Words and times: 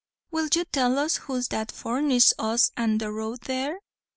"Will 0.31 0.49
you 0.55 0.65
tell 0.65 0.97
us 0.97 1.17
who's 1.17 1.49
that 1.49 1.71
forninst 1.71 2.33
us 2.39 2.71
an 2.75 2.97
the 2.97 3.11
road 3.11 3.41
there?" 3.41 3.77